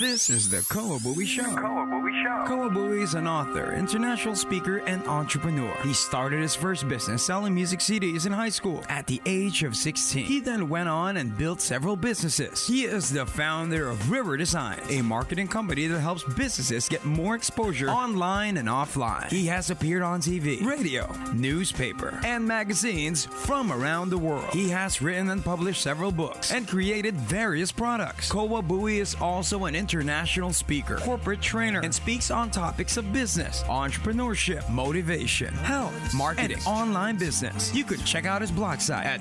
[0.00, 1.42] This is the Kawabui Show.
[1.42, 2.50] Kawabui Show.
[2.50, 5.76] Kawabui is an author, international speaker, and entrepreneur.
[5.82, 9.76] He started his first business selling music CDs in high school at the age of
[9.76, 10.24] 16.
[10.24, 12.66] He then went on and built several businesses.
[12.66, 17.34] He is the founder of River Design, a marketing company that helps businesses get more
[17.34, 19.28] exposure online and offline.
[19.28, 24.48] He has appeared on TV, radio, newspaper, and magazines from around the world.
[24.54, 28.30] He has written and published several books and created various products.
[28.30, 34.68] Kawabui is also an international speaker, corporate trainer, and speaks on topics of business, entrepreneurship,
[34.70, 37.74] motivation, health, marketing, and online business.
[37.74, 39.20] You could check out his blog site at.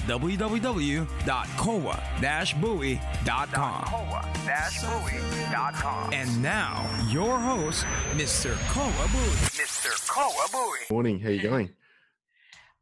[3.90, 6.13] Koa-buoy.com.
[6.13, 8.54] And now, your host, Mr.
[8.70, 9.57] Kawabui.
[9.57, 9.90] Mr.
[10.07, 10.91] Kawabui.
[10.91, 11.20] Morning.
[11.20, 11.70] How you going?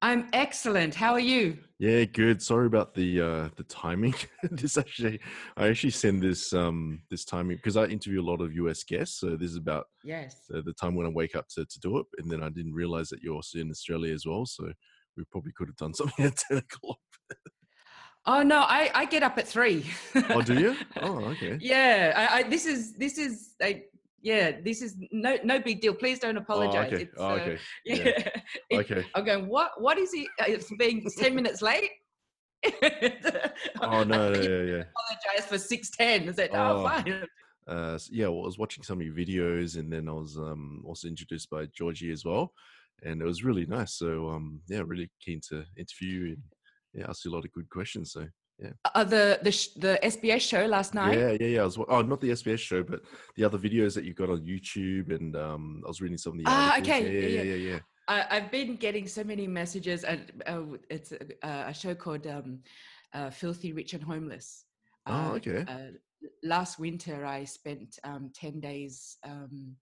[0.01, 0.93] I'm excellent.
[0.93, 1.57] How are you?
[1.79, 2.41] Yeah, good.
[2.41, 4.13] Sorry about the uh the timing.
[4.51, 5.19] this actually,
[5.57, 9.19] I actually send this um this timing because I interview a lot of US guests.
[9.19, 10.45] So this is about Yes.
[10.49, 12.73] the, the time when I wake up to to do it, and then I didn't
[12.73, 14.45] realize that you're also in Australia as well.
[14.45, 14.71] So
[15.15, 16.99] we probably could have done something at ten o'clock.
[18.25, 19.85] Oh no, I, I get up at three.
[20.15, 20.75] Oh, do you?
[21.01, 21.57] Oh, okay.
[21.59, 22.13] yeah.
[22.15, 23.89] I, I this is this is like
[24.21, 25.93] yeah, this is no no big deal.
[25.93, 26.91] Please don't Oh, apologize.
[26.93, 27.03] okay.
[27.03, 27.57] It's, Oh, uh, okay.
[27.85, 27.95] yeah.
[27.95, 28.29] Yeah.
[28.69, 29.05] It- Okay.
[29.15, 31.91] I'm going, what what is he uh, it's being ten minutes late?
[33.81, 34.83] Oh no, I yeah, yeah, yeah.
[34.93, 36.23] apologize for six ten.
[36.23, 36.83] Is that oh, Oh.
[36.83, 37.25] fine.
[37.67, 40.81] Uh, yeah, well, I was watching some of your videos, and then I was um,
[40.85, 42.53] also introduced by Georgie as well,
[43.03, 43.93] and it was really nice.
[43.95, 46.43] So um, yeah, really keen to interview you and
[46.93, 48.13] yeah, ask you a lot of good questions.
[48.13, 48.25] So
[48.95, 51.17] Uh, the the sh- the SBS show last night.
[51.17, 51.61] yeah, yeah, yeah.
[51.61, 53.01] I was wa- oh, not the SBS show, but
[53.35, 56.39] the other videos that you've got on YouTube, and um, I was reading some of
[56.39, 56.89] the Ah, articles.
[56.89, 57.79] okay, Yeah, yeah, yeah, yeah, yeah.
[58.07, 62.59] I, I've been getting so many messages, and uh, it's a, a show called um,
[63.13, 64.65] uh, "Filthy Rich and Homeless."
[65.05, 65.63] Oh, Uh, okay.
[65.67, 65.91] Uh,
[66.43, 69.75] last winter, I spent um, ten days um,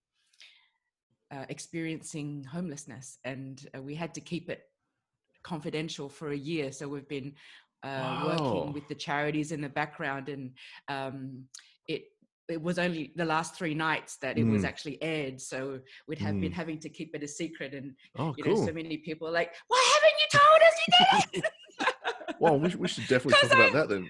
[1.31, 4.63] uh, experiencing homelessness, and uh, we had to keep it
[5.43, 6.71] confidential for a year.
[6.71, 7.33] So we've been
[7.85, 8.25] uh, Wow.
[8.25, 10.51] working with the charities in the background, and
[10.87, 11.43] um,
[11.87, 12.01] it
[12.47, 14.67] it was only the last three nights that it was Mm.
[14.67, 15.41] actually aired.
[15.41, 18.73] So we'd have been having to keep it a secret, and Oh, you know, so
[18.73, 21.51] many people like, "Why haven't you told us you did it?"
[22.39, 24.09] Well, we, we should definitely talk 'Cause about that then.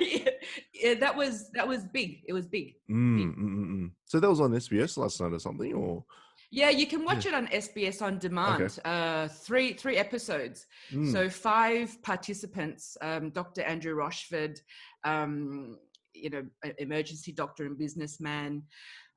[0.00, 0.30] yeah,
[0.82, 2.10] yeah, that was that was big.
[2.26, 2.74] It was big.
[2.90, 3.90] Mm, mm, mm, mm.
[4.06, 6.04] So that was on SBS last night or something, or
[6.50, 8.78] Yeah, you can watch it on SBS on demand.
[8.84, 10.66] Uh, three three episodes.
[10.92, 13.62] Mm, So five participants: um, Dr.
[13.62, 14.58] Andrew Rochford,
[15.04, 15.78] um,
[16.14, 16.42] you know,
[16.78, 18.62] emergency doctor and businessman.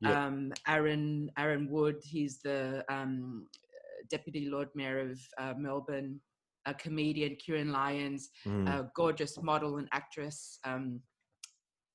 [0.01, 0.25] Yeah.
[0.25, 1.97] Um, Arron Arron Wood.
[2.03, 3.47] He's the um,
[4.09, 6.19] deputy Lord Mayor of uh, Melbourne.
[6.67, 8.29] A comedian, Kieran Lyons.
[8.45, 8.67] mm.
[8.69, 10.99] a gorgeous model and actress, um,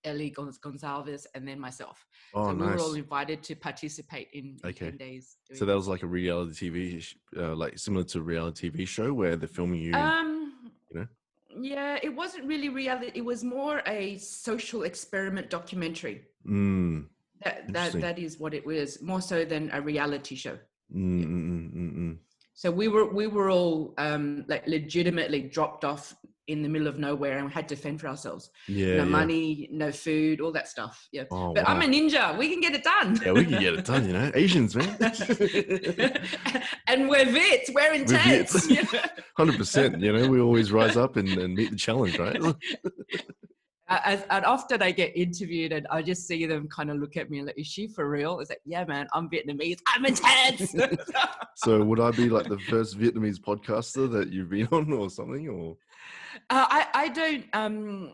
[0.05, 2.07] Ellie Gonz- Gonzalez, and then myself.
[2.34, 4.87] oh, so we were all invited to participate in, in Okay.
[4.91, 5.37] 10 days.
[5.55, 9.12] So that was like a reality TV, uh, like similar to a reality TV show
[9.12, 9.95] where they're filming you.
[9.95, 11.07] Um, you know?
[11.59, 13.12] Yeah, it wasn't really reality.
[13.15, 16.27] It was more a social experiment documentary.
[16.47, 17.07] mm,
[17.45, 20.59] That that that is what it was, more so than a reality show.
[20.95, 22.17] mm, mm, mm, mm, mm.
[22.55, 26.15] So we were we were all um, like legitimately dropped off
[26.49, 28.51] in the middle of nowhere and we had to fend for ourselves.
[28.69, 28.97] Yeah.
[28.99, 29.05] no yeah.
[29.05, 31.09] money, no food, all that stuff.
[31.12, 31.25] Yeah.
[31.31, 32.37] Oh, But I'm a ninja.
[32.39, 33.21] We can get it done.
[33.25, 34.31] Yeah, we can get it done, you know.
[34.34, 34.97] Asians, man.
[36.87, 37.71] and we're vits.
[37.75, 38.67] We're intense.
[38.67, 38.71] vits.
[38.71, 39.05] you know?
[39.37, 40.01] Hundred percent.
[40.01, 42.41] You know, we always rise up and, and meet the challenge, right?
[43.89, 47.31] As, and often I get interviewed and I just see them kind of look at
[47.31, 48.41] me and like, is she for real?
[48.41, 49.78] It's like, yeah, man, I'm Vietnamese.
[49.87, 50.75] I'm intense.
[51.57, 55.49] So would I be like the first Vietnamese podcaster that you've been on or something?
[55.49, 55.77] Or
[56.50, 57.44] Uh, I, I don't.
[57.52, 58.12] Um,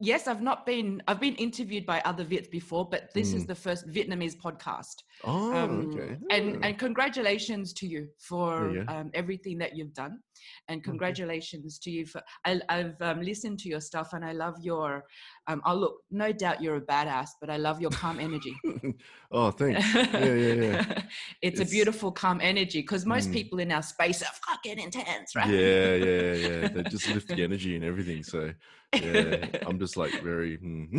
[0.00, 1.02] yes, I've not been.
[1.08, 3.48] I've been interviewed by other Vits before, but this is Mm.
[3.48, 4.96] the first Vietnamese podcast.
[5.24, 6.16] oh, Um, okay.
[6.30, 6.66] And Ah.
[6.66, 8.84] and congratulations to you for yeah.
[8.88, 10.20] um, everything that you've done,
[10.68, 10.90] and Okay.
[10.90, 12.22] congratulations to you for.
[12.44, 15.04] I, I've um, listened to your stuff, and I love your.
[15.46, 18.54] Um, oh look, no doubt you're a badass, but I love your calm energy.
[19.30, 19.94] oh, thanks.
[19.94, 21.02] Yeah, yeah, yeah.
[21.42, 23.32] it's, a beautiful calm energy because most Mm.
[23.32, 25.48] people in our space are fucking intense, right?
[25.48, 26.68] Yeah, yeah, yeah.
[26.68, 28.22] They just lift the energy and everything.
[28.22, 28.52] So
[28.94, 30.98] yeah, I'm just like very hmm.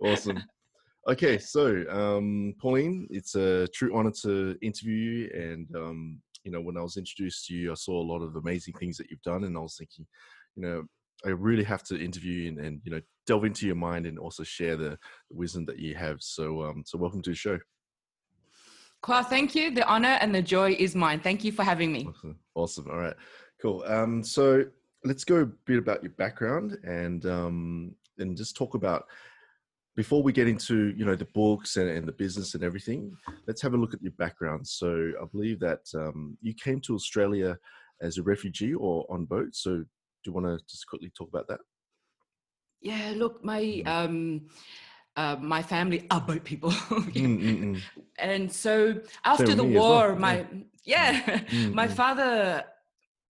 [0.00, 0.42] awesome.
[1.08, 5.30] Okay, so um, Pauline, it's a true honor to interview you.
[5.32, 8.36] And um, you know, when I was introduced to you, I saw a lot of
[8.36, 10.06] amazing things that you've done, and I was thinking,
[10.56, 10.84] you know,
[11.24, 14.18] I really have to interview you and, and you know delve into your mind and
[14.18, 14.98] also share the,
[15.30, 16.16] wisdom that you have.
[16.20, 17.58] So, um, so welcome to the show.
[19.06, 19.70] Well, thank you.
[19.70, 21.20] The honor and the joy is mine.
[21.20, 22.08] Thank you for having me.
[22.08, 22.38] Awesome.
[22.54, 22.90] Awesome.
[22.90, 23.14] All right.
[23.60, 23.84] Cool.
[23.86, 24.64] Um, so
[25.04, 29.06] let's go a bit about your background and um, and just talk about
[29.94, 33.12] before we get into you know the books and, and, the business and everything,
[33.46, 34.66] let's have a look at your background.
[34.66, 37.58] So I believe that um, you came to Australia
[38.00, 39.54] as a refugee or on boat.
[39.54, 39.84] So
[40.28, 41.60] you want to just quickly talk about that?
[42.80, 43.86] Yeah, look, my mm.
[43.86, 44.46] um,
[45.16, 47.82] uh, my family are boat people, mm, mm, mm,
[48.18, 50.16] and so after the war, well.
[50.16, 50.46] my
[50.84, 52.64] yeah, yeah my father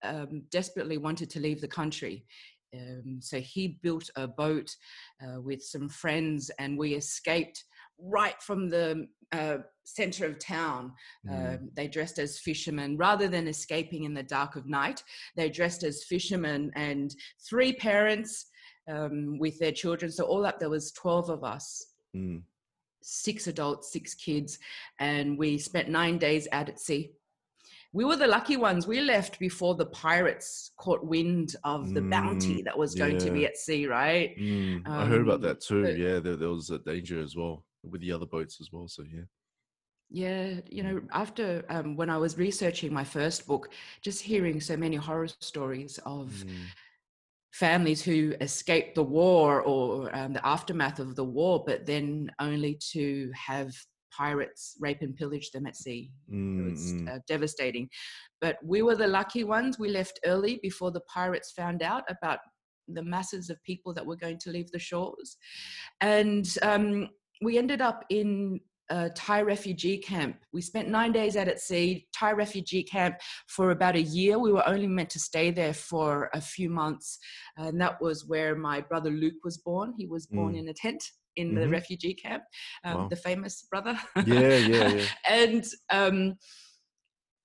[0.03, 2.27] um, desperately wanted to leave the country.
[2.75, 4.69] Um, so he built a boat
[5.23, 7.65] uh, with some friends, and we escaped
[7.99, 10.93] right from the uh, center of town.
[11.29, 11.69] Mm.
[11.75, 12.97] They dressed as fishermen.
[12.97, 15.03] Rather than escaping in the dark of night,
[15.37, 17.15] they dressed as fishermen, and
[17.49, 18.47] three parents
[18.89, 20.11] um, with their children.
[20.11, 21.87] So all up, there was 12 of us.
[22.17, 22.43] Mm.
[23.03, 24.59] Six adults, six kids,
[24.99, 27.13] and we spent nine days out at sea
[27.93, 28.87] we were the lucky ones.
[28.87, 33.27] We left before the pirates caught wind of the mm, bounty that was going yeah.
[33.27, 34.39] to be at sea, right?
[34.39, 35.83] Mm, um, I heard about um, that too.
[35.83, 38.89] But, yeah, there, there, was a danger as well with the other boats as well.
[38.89, 39.23] So, yeah.
[40.11, 43.71] Yeah, you know, after um, when I was researching my first book,
[44.01, 46.65] just hearing so many horror stories of mm.
[47.53, 52.81] families who escaped the war or um, the aftermath of the war, but then only
[52.93, 53.75] to have
[54.11, 56.11] pirates rape and pillage them at sea.
[56.33, 57.15] Mm, it was mm.
[57.15, 57.89] uh, devastating.
[58.41, 59.79] But we were the lucky ones.
[59.79, 62.39] We left early before the pirates found out about
[62.89, 65.37] the masses of people that were going to leave the shores.
[66.01, 67.11] And um,
[67.43, 70.37] we ended up in a Thai refugee camp.
[70.53, 74.39] We spent nine days out at sea, Thai refugee camp for about a year.
[74.39, 77.19] We were only meant to stay there for a few months.
[77.57, 79.95] And that was where my brother Luke was born.
[79.97, 80.61] He was born mm.
[80.61, 81.05] in a tent
[81.37, 81.61] in mm-hmm.
[81.61, 82.43] the refugee camp,
[82.85, 83.09] um, wow.
[83.09, 83.99] the famous brother.
[84.27, 85.05] Yeah, yeah, yeah.
[85.29, 86.35] and um,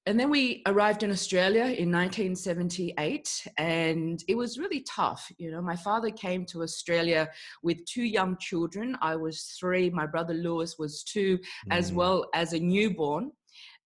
[0.06, 5.32] and then we arrived in Australia in 1978, and it was really tough.
[5.38, 7.30] You know, my father came to Australia
[7.62, 8.98] with two young children.
[9.02, 9.90] I was three.
[9.90, 11.42] My brother Lewis was two, mm.
[11.72, 13.32] as well as a newborn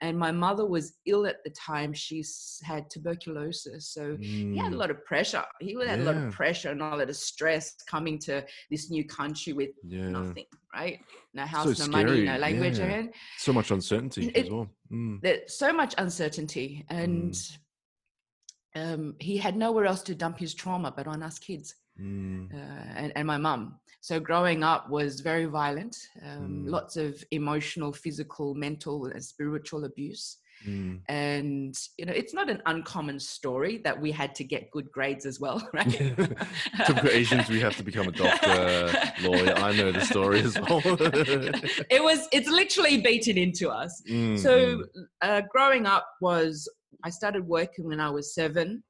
[0.01, 2.23] and my mother was ill at the time she
[2.63, 4.23] had tuberculosis so mm.
[4.23, 4.79] he had a mm.
[4.79, 6.05] lot of pressure he had yeah.
[6.05, 9.69] a lot of pressure and a lot of stress coming to this new country with
[9.87, 10.09] yeah.
[10.09, 10.99] nothing right
[11.33, 13.03] no house so no money no language yeah.
[13.37, 15.19] so much uncertainty it, as well mm.
[15.21, 18.93] there's so much uncertainty and mm.
[18.93, 22.53] um, he had nowhere else to dump his trauma but on us kids mm.
[22.53, 26.69] uh, and, and my mum so growing up was very violent, um, mm.
[26.69, 30.37] lots of emotional, physical, mental, and spiritual abuse.
[30.65, 31.01] Mm.
[31.09, 35.25] And you know, it's not an uncommon story that we had to get good grades
[35.25, 35.91] as well, right?
[36.85, 38.93] Typical Asians, we have to become a doctor,
[39.23, 39.53] lawyer.
[39.57, 40.81] I know the story as well.
[40.85, 44.01] it was, it's literally beaten into us.
[44.09, 44.39] Mm.
[44.39, 44.85] So,
[45.21, 46.65] uh, growing up was,
[47.03, 48.85] I started working when I was seven,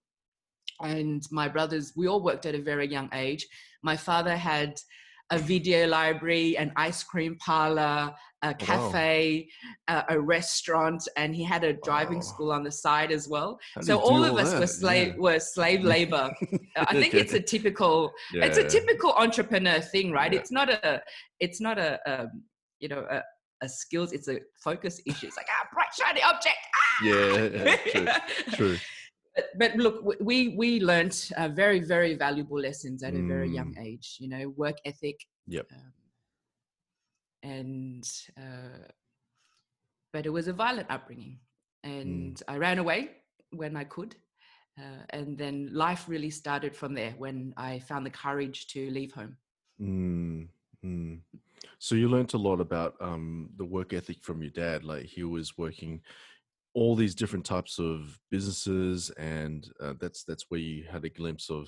[0.82, 3.48] and my brothers, we all worked at a very young age.
[3.82, 4.80] My father had
[5.32, 8.14] a video library, an ice cream parlor,
[8.44, 9.50] a cafe,
[9.90, 10.06] wow.
[10.10, 13.60] a, a, restaurant, and he had a driving school on the side as well.
[13.82, 14.60] So all of us that?
[14.60, 15.14] were slave yeah.
[15.18, 16.32] were slave labor.
[16.78, 18.68] I think it's a typical yeah, it's a yeah.
[18.68, 20.34] typical entrepreneur thing, right?
[20.34, 21.02] It's not a
[21.40, 22.44] it's not a um,
[22.80, 23.24] you know a,
[23.62, 24.14] a skills.
[24.14, 25.28] It's a focus issue.
[25.28, 26.58] It's like ah, bright shiny object.
[26.76, 27.04] Ah!
[27.04, 28.08] Yeah, true.
[28.56, 28.78] true
[29.58, 33.86] but look, we we learned uh, very very valuable lessons at a very young mm.
[33.86, 34.18] age.
[34.20, 35.20] You know, work ethic.
[35.48, 35.68] Yep.
[35.72, 35.94] Um,
[37.44, 38.88] and uh,
[40.14, 41.40] but it was a violent upbringing,
[41.84, 42.44] and mm.
[42.48, 43.12] I ran away
[43.52, 44.16] when I could,
[44.78, 49.14] uh, and then life really started from there when I found the courage to leave
[49.14, 49.38] home.
[49.82, 50.48] Mm.
[50.86, 51.20] Mm.
[51.80, 54.84] So you learned a lot about um, the work ethic from your dad.
[54.84, 56.02] Like he was working
[56.78, 61.50] all these different types of businesses and uh, that's that's where you had a glimpse
[61.50, 61.68] of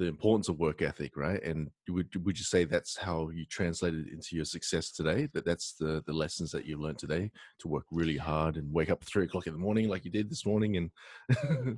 [0.00, 1.40] the importance of work ethic right?
[1.44, 5.28] And would would you say that's how you translated into your success today?
[5.32, 7.30] That that's the the lessons that you learned today
[7.60, 10.10] to work really hard and wake up at three o'clock in the morning like you
[10.10, 10.90] did this morning and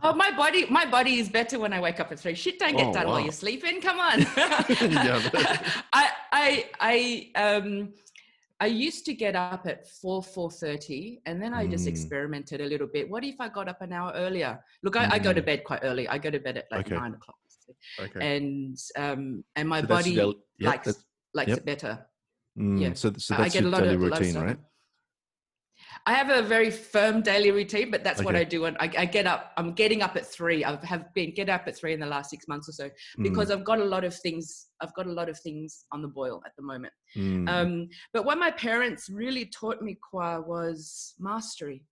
[0.02, 2.34] oh my body my body is better when i wake up at three.
[2.34, 3.12] Shit don't get oh, done wow.
[3.12, 3.82] while you're sleeping.
[3.82, 4.20] Come on.
[5.92, 7.92] I i i um
[8.60, 11.88] I used to get up at four four thirty, and then I just mm.
[11.88, 13.10] experimented a little bit.
[13.10, 14.58] What if I got up an hour earlier?
[14.82, 15.12] Look, I, mm.
[15.12, 15.46] I go to mm.
[15.46, 16.08] bed quite early.
[16.08, 16.94] I go to bed at like okay.
[16.94, 17.36] nine o'clock,
[17.98, 18.36] okay.
[18.36, 21.58] and um, and my so body yep, likes likes yep.
[21.58, 22.06] it better.
[22.58, 22.80] Mm.
[22.80, 24.58] Yeah, so, so that's I get a lot daily of, routine, right?
[26.06, 28.26] I have a very firm daily routine, but that's okay.
[28.26, 28.66] what I do.
[28.66, 29.52] And I, I, get up.
[29.56, 30.62] I'm getting up at three.
[30.62, 32.90] I have been get up at three in the last six months or so
[33.22, 33.52] because mm.
[33.52, 34.66] I've got a lot of things.
[34.82, 36.92] I've got a lot of things on the boil at the moment.
[37.16, 37.48] Mm.
[37.48, 41.82] Um, but what my parents really taught me, Kwa, was mastery.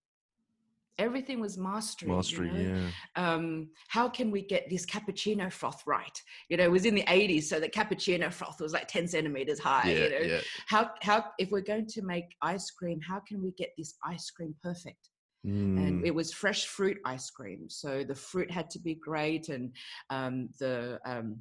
[0.97, 2.09] Everything was mastery.
[2.09, 2.79] you Mastery, know?
[3.15, 3.33] yeah.
[3.33, 6.21] um, how can we get this cappuccino froth right?
[6.49, 9.59] You know, it was in the 80s, so the cappuccino froth was like 10 centimeters
[9.59, 9.91] high.
[9.91, 10.41] Yeah, you know, yeah.
[10.67, 14.29] how how if we're going to make ice cream, how can we get this ice
[14.29, 15.09] cream perfect?
[15.45, 19.49] And Mm, it was fresh fruit ice cream, so the fruit had to be great,
[19.49, 19.73] and
[20.09, 21.39] um, the um,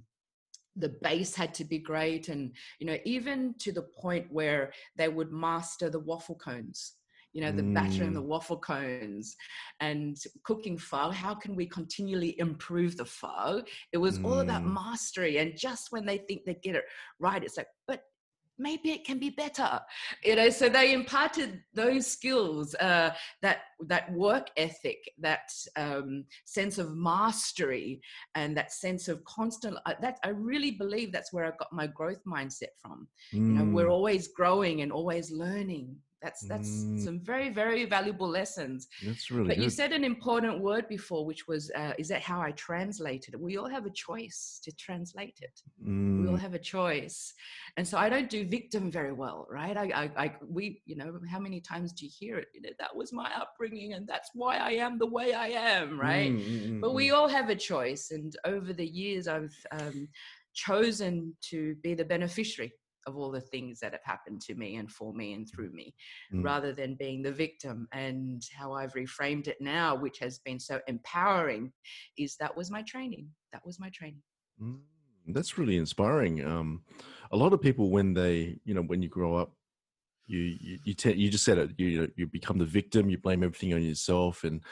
[0.74, 5.08] the base had to be great, and you know, even to the point where they
[5.08, 6.94] would master the waffle cones
[7.32, 8.22] you know the batter and the Mm.
[8.22, 9.36] waffle cones
[9.80, 13.62] and cooking pho how can we continually improve the pho?
[13.92, 14.68] It was all about Mm.
[14.68, 16.84] mastery and just when they think they get it
[17.18, 18.02] right it's like but
[18.58, 19.80] maybe it can be better.
[20.24, 23.10] You know so they imparted those skills uh,
[23.42, 23.58] that
[23.88, 28.00] that work ethic that um, sense of mastery
[28.34, 31.86] and that sense of constant uh, that i really believe that's where i got my
[31.86, 33.08] growth mindset from.
[33.48, 36.98] You know we're mm, always growing and always learning that's that's Mm.
[37.04, 38.88] some very very valuable lessons.
[39.04, 42.40] That's really but you said an important word before which was uh, is that how
[42.40, 43.40] i translated it?
[43.40, 45.60] We all have a choice to translate it.
[46.18, 47.32] We all Mm, have a choice.
[47.76, 49.76] And so i don't do victim very well right?
[49.76, 52.48] I, I i we you know how many times do you hear it?
[52.54, 55.98] You know that was my upbringing and that's why i am the way i am
[55.98, 56.32] right?
[56.32, 57.14] mm, mm, but mm, we mm.
[57.14, 58.10] all have a choice.
[58.10, 60.08] And over the years i've um,
[60.54, 62.72] chosen to be the beneficiary
[63.06, 65.94] of all the things that have happened to me and for me and through me
[66.32, 66.44] Mm.
[66.44, 70.80] rather than being the victim and how i've reframed it now which has been so
[70.86, 71.72] empowering
[72.18, 74.22] is that was my training that was my training
[74.62, 74.80] Mm,
[75.28, 76.44] That's really inspiring.
[76.44, 76.84] Um,
[77.30, 79.52] a lot of people, when they, you know, when you grow up,
[80.26, 81.70] you you you, te- you just said it.
[81.78, 83.10] You you become the victim.
[83.10, 84.62] You blame everything on yourself, and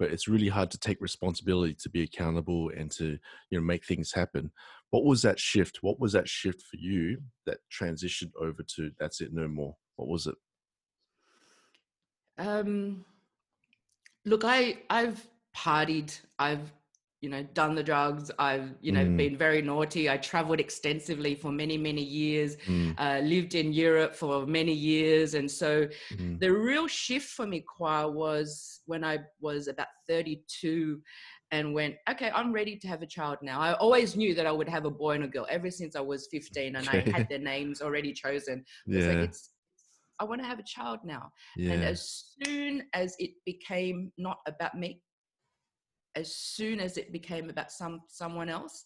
[0.00, 3.18] but it's really hard to take responsibility to be accountable and to
[3.50, 4.50] you know make things happen.
[4.90, 5.78] What was that shift?
[5.82, 9.76] What was that shift for you that transitioned over to that's it, no more?
[9.94, 10.34] What was it?
[12.38, 13.04] um
[14.24, 16.72] look i i've partied i've
[17.20, 18.30] you know done the drugs.
[18.38, 19.16] I've you know Mm.
[19.16, 20.08] been very naughty.
[20.08, 25.34] I traveled extensively for many many years Mm, uh, lived in europe for many years.
[25.34, 31.00] And so mm, the real shift for me Kwa, was when i was about 32
[31.52, 33.60] and went okay i'm ready to have a child now.
[33.60, 36.00] I always knew that i would have a boy and a girl ever since i
[36.00, 38.64] was 15 and i had their names already chosen.
[38.88, 39.50] Like, yeah, it's
[40.20, 41.30] i want to have a child now.
[41.56, 41.72] Yeah.
[41.72, 42.00] and as
[42.42, 45.00] soon as it became not about me,
[46.16, 48.84] as soon as it became about some someone else,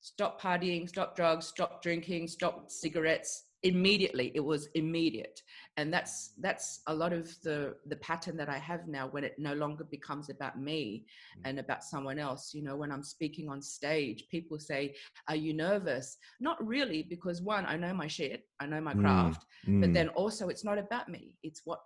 [0.00, 3.44] stop partying, stop drugs, stop drinking, stop cigarettes.
[3.62, 5.42] Immediately, it was immediate,
[5.76, 9.34] and that's that's a lot of the the pattern that I have now when it
[9.38, 11.04] no longer becomes about me
[11.44, 12.54] and about someone else.
[12.54, 14.94] You know, when I'm speaking on stage, people say,
[15.28, 19.02] "Are you nervous?" Not really, because one, I know my shit, I know my Mm,
[19.02, 19.94] craft, but mm.
[19.94, 21.80] then also it's not about me it's what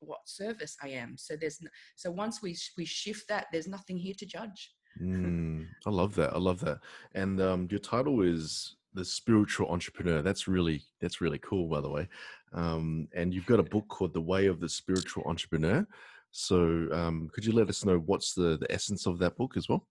[0.00, 1.58] what service i am so there's
[1.96, 6.34] so once we we shift that there's nothing here to judge Mm, I love that.
[6.34, 6.78] I love that.
[7.14, 10.22] And um, your title is the spiritual entrepreneur.
[10.22, 12.08] That's really that's really cool, by the way.
[12.52, 15.86] Um, and you've got a book called The Way of the Spiritual Entrepreneur.
[16.32, 19.68] So um, could you let us know what's the the essence of that book as
[19.68, 19.86] well?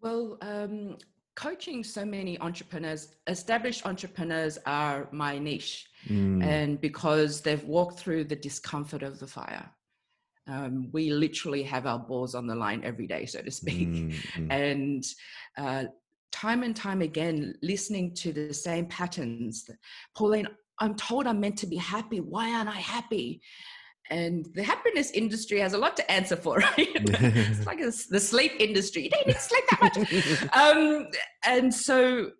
[0.00, 0.96] well um
[1.34, 5.86] coaching so many entrepreneurs established entrepreneurs are my niche.
[6.08, 9.70] Mm, and because they've walked through the discomfort of the fire
[10.48, 13.88] um, we literally have our balls on the line every day so to speak.
[13.88, 15.04] Mm, mm, and
[15.56, 15.84] uh,
[16.32, 19.68] time and time again listening to the same patterns
[20.16, 20.48] pauline
[20.80, 22.20] i'm told i'm meant to be happy.
[22.20, 23.42] Why aren't i happy
[24.18, 26.76] and the happiness industry has a lot to answer for right?
[27.52, 29.00] It's like a the sleep industry.
[29.04, 29.96] You don't need to sleep that much.
[30.62, 30.82] Um,
[31.54, 32.30] and so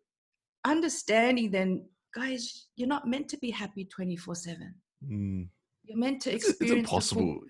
[0.64, 1.71] understanding then
[2.14, 4.75] guys you're not meant to be happy 24 7
[5.11, 5.49] mm.
[5.85, 7.41] you're meant to It's, it's experience full- impossible.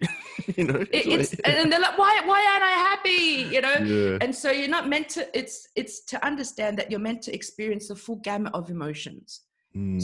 [0.57, 3.55] you know, it, it's and they're like why why aren't i happy?
[3.55, 3.77] You know?
[3.95, 4.19] Yeah.
[4.23, 7.89] and so you're not meant to it's it's to understand that you're meant to experience
[7.89, 9.27] the full gamut of emotions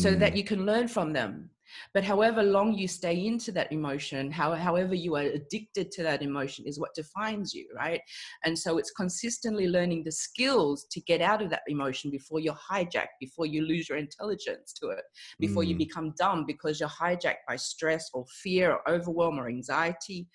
[0.05, 1.51] so that Mm, you can learn from them
[1.95, 6.23] but however long you stay into that emotion how, however you are addicted to that
[6.23, 8.01] emotion is what defines you right?
[8.45, 12.55] And so it's consistently learning the skills to get out of that emotion before you're
[12.71, 15.05] hijacked before you lose your intelligence to it
[15.39, 15.79] before you Mm.
[15.79, 20.27] become dumb because you're hijacked by stress or fear or overwhelm or anxiety.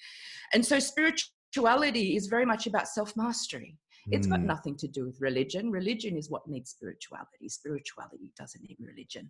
[0.53, 3.77] And so spirituality is very much about self-mastery
[4.11, 5.71] it's got mm, nothing to do with religion.
[5.71, 7.49] Religion is what needs spirituality.
[7.49, 9.29] Spirituality doesn't need religion.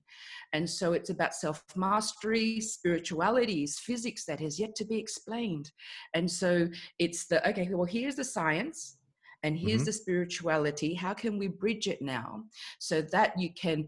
[0.54, 2.60] And so it's about self mastery.
[2.62, 5.72] Spirituality is physics that has yet to be explained.
[6.14, 8.98] And so it's the okay, well, here's the science
[9.44, 9.86] and here's Mhm.
[9.86, 10.94] the spirituality.
[10.94, 12.44] How can we bridge it now
[12.80, 13.88] so that you can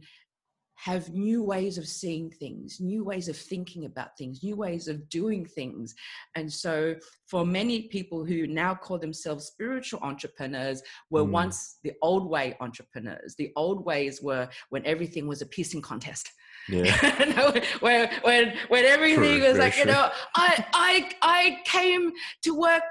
[0.76, 5.08] have new ways of seeing things, new ways of thinking about things, new ways of
[5.10, 5.96] doing things.
[6.36, 6.96] And so,
[7.28, 11.30] for many people who now call themselves spiritual entrepreneurs, were mm.
[11.32, 13.36] once the old way entrepreneurs.
[13.38, 16.32] The old ways were when everything was a piercing contest.
[16.68, 17.60] Yeah.
[17.80, 19.82] when, when, when everything true, was like, true.
[19.82, 22.12] you know, I, I, I came
[22.44, 22.82] to work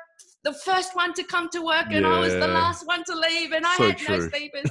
[0.44, 2.14] the first one to come to work and yeah.
[2.14, 4.18] I was the last one to leave and I so had true.
[4.18, 4.52] no sleep.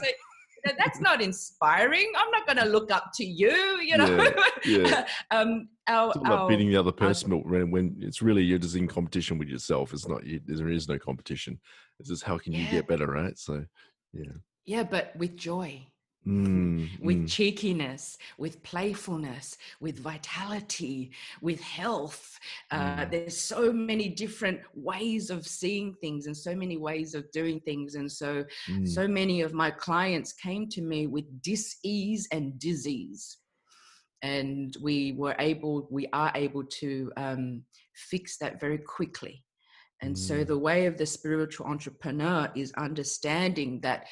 [0.63, 2.11] that's not inspiring.
[2.17, 4.33] I'm not going to look up to you, you know.
[4.65, 5.07] Yeah, yeah.
[5.31, 8.59] um, our, it's about our, beating the other person our, when, when it's really you're
[8.59, 9.93] just in competition with yourself.
[9.93, 11.59] It's not you, there is no competition.
[11.99, 13.37] It's just how can you get better, right?
[13.37, 13.65] So,
[14.13, 14.31] yeah.
[14.65, 15.85] Yeah, but with joy.
[16.27, 17.29] Mm, with mm.
[17.29, 21.11] cheekiness, with playfulness, with vitality,
[21.41, 22.39] with health.
[22.71, 23.11] Uh, mm.
[23.11, 27.95] There's so many different ways of seeing things and so many ways of doing things.
[27.95, 28.87] And so, mm.
[28.87, 33.37] so many of my clients came to me with dis-ease and disease.
[34.21, 37.63] And we were able, we are able to um,
[37.93, 39.43] fix that very quickly.
[40.01, 40.47] And so, mm.
[40.47, 44.07] the way of the spiritual entrepreneur is understanding that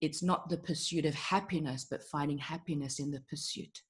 [0.00, 3.82] it's not the pursuit of happiness, but finding happiness in the pursuit.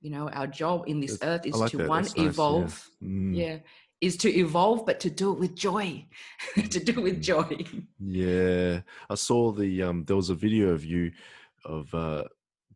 [0.00, 1.88] You know, our job in this earth is like to that.
[1.88, 2.88] one evolve.
[3.00, 3.08] Yeah.
[3.08, 3.36] Mm.
[3.36, 3.58] yeah.
[4.00, 6.06] Is to evolve, but to do it with joy.
[6.54, 7.22] to do it with mm.
[7.22, 7.64] joy.
[7.98, 8.80] Yeah.
[9.10, 11.12] I saw the um there was a video of you
[11.66, 12.24] of uh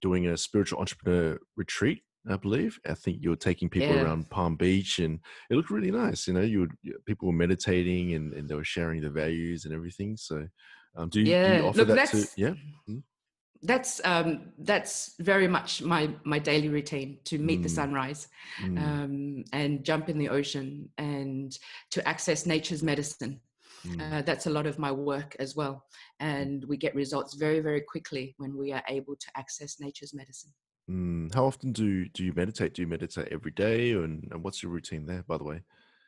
[0.02, 2.80] doing a spiritual entrepreneur retreat I believe.
[2.88, 4.02] I think you were taking people yeah.
[4.02, 6.26] around Palm Beach, and it looked really nice.
[6.26, 6.72] You know, you would
[7.04, 10.16] people were meditating and, and they were sharing the values and everything.
[10.16, 10.48] So
[10.96, 11.48] um, do, you, yeah.
[11.48, 12.28] do you offer Look, that to?
[12.36, 12.48] Yeah.
[12.48, 12.98] Mm-hmm.
[13.62, 17.62] That's um, that's very much my my daily routine to meet mm.
[17.64, 18.28] the sunrise,
[18.62, 18.78] mm.
[18.78, 21.58] um, and jump in the ocean, and
[21.90, 23.40] to access nature's medicine.
[23.86, 24.00] Mm.
[24.00, 25.84] Uh, that's a lot of my work as well,
[26.20, 30.52] and we get results very very quickly when we are able to access nature's medicine.
[30.90, 31.34] Mm.
[31.34, 32.74] How often do do you meditate?
[32.74, 35.24] Do you meditate every day, and, and what's your routine there?
[35.26, 35.62] By the way,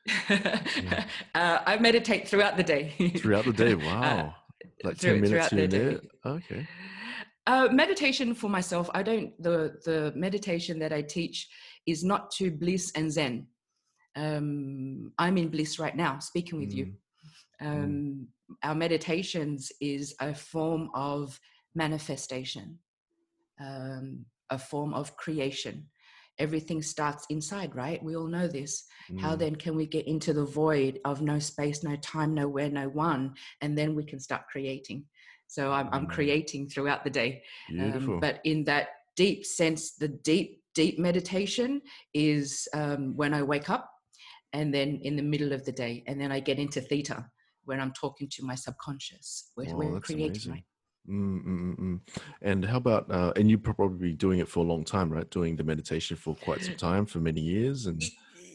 [0.29, 1.05] yeah.
[1.35, 2.93] uh, I meditate throughout the day.
[3.17, 4.03] throughout the day, uh, wow.
[4.03, 4.33] Uh,
[4.85, 6.67] like 10 minutes here and there okay.
[7.49, 11.49] Uh, meditation for myself i don't the the meditation that i teach
[11.87, 13.47] is not to bliss and zen.
[14.17, 16.77] Um, i'm in bliss right now speaking with mm.
[16.79, 16.93] you
[17.61, 18.57] um, mm.
[18.65, 21.39] our meditations is a form of
[21.77, 22.81] manifestation
[23.61, 25.87] um, a form of creation
[26.39, 28.03] everything starts inside, right?
[28.03, 28.85] We all know this.
[29.11, 29.21] Mm.
[29.21, 32.89] How then can we get into the void of no space, no time, nowhere, no
[32.89, 33.35] one?
[33.61, 35.05] And then we can start creating.
[35.47, 36.11] So I'm, I'm mm.
[36.11, 37.43] creating throughout the day.
[37.81, 41.81] Um, but in that deep sense, the deep, deep meditation
[42.15, 43.91] is um, when I wake up
[44.53, 46.05] and then in the middle of the day.
[46.07, 47.27] And then I get into theta
[47.65, 49.51] when I'm talking to my subconscious.
[49.57, 50.53] We're, oh, we're creating, amazing.
[50.53, 50.65] right?
[51.09, 52.01] Mm, mm, mm,
[52.43, 55.29] and how about, uh, and you probably be doing it for a long time, right?
[55.31, 58.03] Doing the meditation for quite some time, for many years, and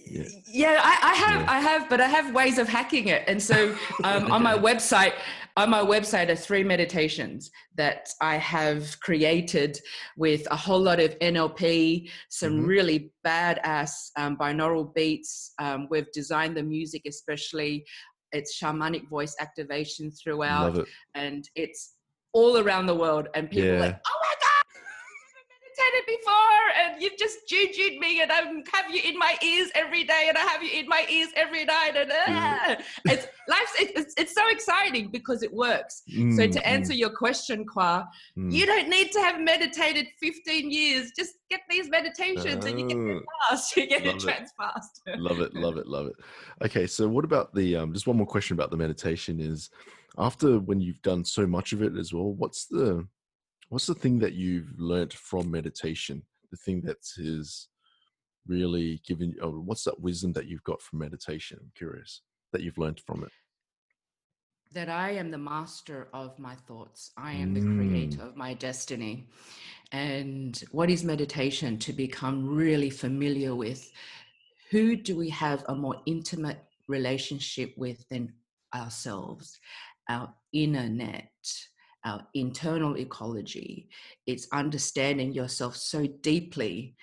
[0.05, 1.51] yeah, yeah I, I have, yeah.
[1.51, 3.23] I have, but I have ways of hacking it.
[3.27, 5.13] And so um, on my website,
[5.57, 9.79] on my website are three meditations that I have created
[10.17, 12.65] with a whole lot of NLP, some mm-hmm.
[12.65, 15.53] really badass um, binaural beats.
[15.59, 17.85] Um, we've designed the music, especially
[18.31, 20.87] it's shamanic voice activation throughout, it.
[21.15, 21.95] and it's
[22.33, 23.79] all around the world, and people yeah.
[23.79, 24.50] like, oh my god,
[25.97, 28.41] I've before, and you've just jujued me, and I
[28.73, 31.65] have you in my ears every day, and I have you in my ears every
[31.65, 36.03] night, and uh, it's life's it's, it's so exciting because it works.
[36.13, 36.65] Mm, so to mm.
[36.67, 36.97] answer mm.
[36.97, 38.51] your question, Kwa, mm.
[38.51, 41.11] you don't need to have meditated 15 years.
[41.17, 43.49] Just get these meditations, and you get it oh.
[43.49, 43.77] fast.
[43.81, 45.01] You get it trans fast.
[45.17, 46.13] love it, love it, love it.
[46.63, 47.93] Okay, so what about the um?
[47.93, 49.69] Just one more question about the meditation is
[50.17, 53.05] after when you've done so much of it as well what's the
[53.71, 56.21] what's the thing that you've learned from meditation?
[56.51, 57.69] The thing that is
[58.45, 61.57] really given oh, what's that wisdom that you've got from meditation?
[61.61, 63.31] I'm curious that you've learned from it.
[64.73, 67.11] That i am the master of my thoughts.
[67.17, 68.27] I am the creator mm.
[68.27, 69.29] of my destiny.
[69.93, 73.89] And what is meditation to become really familiar with?
[74.69, 78.33] Who do we have a more intimate relationship with than
[78.75, 79.59] ourselves?
[80.09, 81.31] Our inner net,
[82.05, 83.89] our internal ecology.
[84.25, 86.95] It's understanding yourself so deeply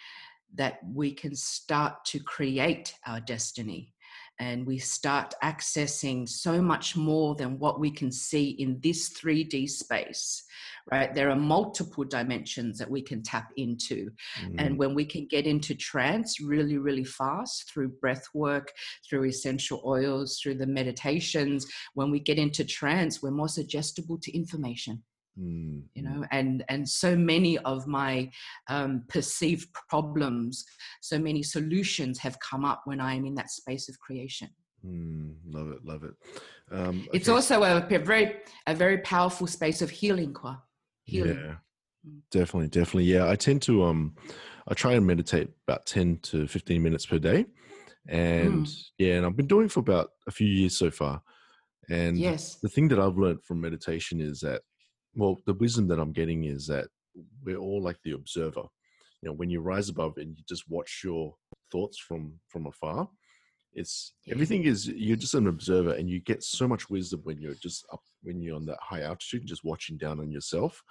[0.54, 3.94] that we can start to create our destiny
[4.38, 9.68] and we start accessing so much more than what we can see in this 3D
[9.68, 10.44] space,
[10.92, 11.12] right?
[11.14, 14.10] There are multiple dimensions that we can tap into.
[14.42, 14.54] Mm.
[14.58, 18.72] And when we can get into trance really, really fast through breath work,
[19.08, 24.36] through essential oils, through the meditations, when we get into trance, we're more suggestible to
[24.36, 25.02] information.
[25.38, 28.28] Mm, you mm, know and and so many of my
[28.68, 30.64] um, perceived problems
[31.00, 34.48] so many solutions have come up when i'm in that space of creation
[34.84, 36.14] mm, love it, love it.
[36.72, 40.60] Um, it's okay, also a, very a very powerful space of healing Kwa
[41.04, 41.54] healing Yeah,
[42.06, 42.20] Mm.
[42.30, 43.04] definitely, definitely.
[43.04, 44.14] Yeah, I tend to um,
[44.68, 47.44] I try and meditate about ten to fifteen minutes per day,
[48.08, 48.76] and Mm.
[48.98, 51.20] yeah, and I've been doing it for about a few years so far.
[51.90, 54.62] And yes the thing that I've learned from meditation is that,
[55.14, 56.88] well, the wisdom that I'm getting is that
[57.44, 58.62] we're all like the observer.
[59.22, 61.34] You know, when you rise above and you just watch your
[61.72, 63.08] thoughts from from afar,
[63.74, 67.54] it's everything is you're just an observer, and you get so much wisdom when you're
[67.54, 70.82] just up when you're on that high altitude, and just watching down on yourself.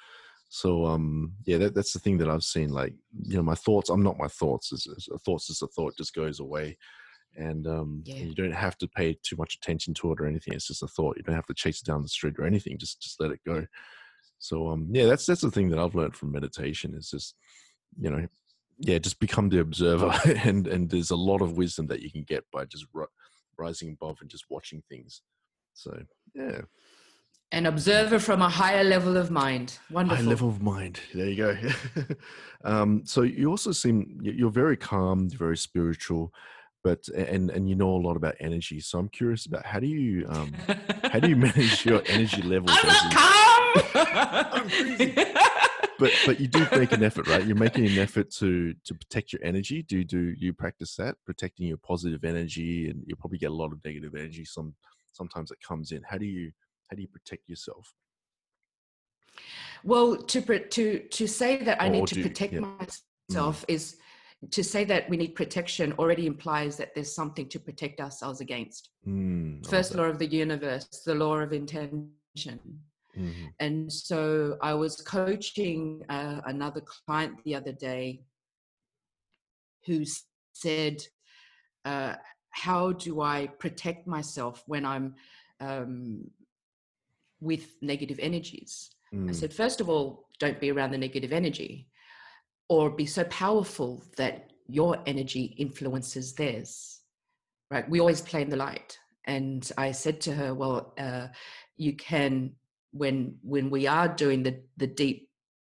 [0.50, 2.70] So um yeah, that, that's the thing that I've seen.
[2.70, 3.90] Like you know, my thoughts.
[3.90, 4.72] I'm not my thoughts.
[4.72, 6.78] Is a thoughts is a thought just goes away,
[7.36, 8.16] and um Yeah.
[8.18, 10.54] and you don't have to pay too much attention to it or anything.
[10.54, 11.18] It's just a thought.
[11.18, 12.78] You don't have to chase it down the street or anything.
[12.78, 13.66] Just just let it go.
[14.40, 16.96] So um yeah, that's that's the thing that I've learned from meditation.
[16.96, 17.36] Is just
[18.00, 18.28] you know
[18.80, 22.24] yeah, just become the observer, and and there's a lot of wisdom that you can
[22.24, 23.06] get by just ri-
[23.58, 25.22] rising above and just watching things.
[25.74, 26.00] So
[26.34, 26.62] yeah.
[27.52, 31.00] an observer from a higher level of mind wonderful High level of mind.
[31.14, 31.58] There you go.
[32.64, 36.34] um, so you also seem you're very calm, very spiritual,
[36.84, 38.80] but and and you know a lot about energy.
[38.80, 40.54] So I'm curious about how do you um,
[41.12, 42.78] how do you manage your energy levels?
[42.84, 43.47] I'm not
[46.00, 47.46] but but you do make an effort, right?
[47.46, 49.84] You're making an effort to to protect your energy.
[49.84, 53.72] Do do you practice that, protecting your positive energy, and you probably get a lot
[53.74, 54.46] of negative energy.
[54.46, 54.76] Some
[55.12, 56.02] sometimes it comes in.
[56.08, 56.52] How do you
[56.90, 57.94] how do you protect yourself?
[59.84, 62.62] Well, to to to say that I Or need to do- protect yeah.
[63.30, 63.98] myself is
[64.52, 68.90] to say that we need protection already implies that there's something to protect ourselves against.
[69.08, 69.98] Mm, First that.
[69.98, 72.12] law of the universe, the law of intention.
[73.18, 73.54] Mhm.
[73.60, 78.22] And so I was coaching uh, another client the other day
[79.86, 80.06] who
[80.54, 81.02] said,
[81.86, 82.16] uh,
[82.52, 85.16] How do I protect myself when I'm
[85.60, 86.30] um,
[87.40, 88.90] with negative energies?
[89.30, 91.88] I Mm, said, First of all, don't be around the negative energy
[92.70, 97.02] or be so powerful that your energy influences theirs.
[97.72, 97.90] Right?
[97.90, 98.98] We always play in the light.
[99.26, 101.28] And I said to her, Well, uh,
[101.78, 102.52] you can
[102.92, 105.30] when when we are doing the the deep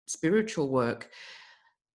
[0.08, 1.10] spiritual work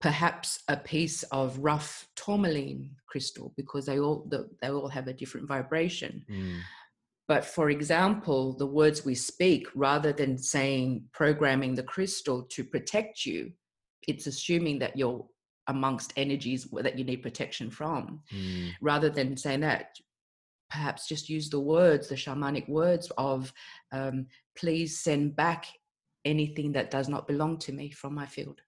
[0.01, 5.13] perhaps a piece of rough tourmaline crystal because they all the, they all have a
[5.13, 6.25] different vibration.
[6.29, 6.59] Mm,
[7.27, 13.25] but for example the words we speak rather than saying programming the crystal to protect
[13.25, 13.51] you
[14.07, 15.25] it's assuming that you're
[15.67, 19.95] amongst energies that you need protection from mm, rather than saying that
[20.71, 23.53] perhaps just use the words the shamanic words of
[23.91, 25.67] um, please send back
[26.25, 28.61] anything that does not belong to me from my field.